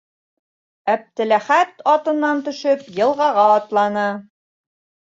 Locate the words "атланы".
3.61-4.09